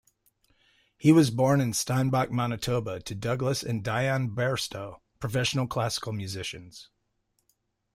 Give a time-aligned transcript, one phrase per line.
[0.97, 6.89] He was born in Steinbach, Manitoba, to Douglas and Diane Bairstow, professional classical musicians.